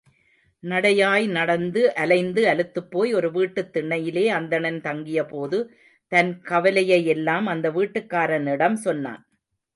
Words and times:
நடையாய் 0.63 1.27
நடந்து, 1.27 1.95
அலைந்து 1.95 2.45
அலுத்துப்போய், 2.45 3.13
ஒரு 3.13 3.31
வீட்டுத் 3.31 3.77
திண்ணையிலே 3.77 4.27
அந்தணன் 4.27 4.81
தங்கியபோது, 4.81 5.67
தன் 6.07 6.41
கவலையையெல்லாம் 6.41 7.43
அந்த 7.43 7.69
வீட்டுக்காரனிடம் 7.69 8.73
சொன்னான். 8.73 9.23